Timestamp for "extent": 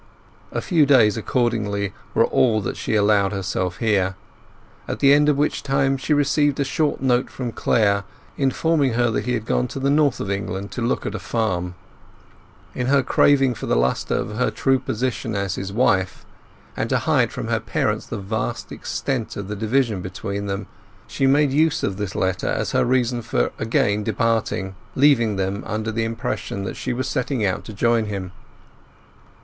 18.71-19.37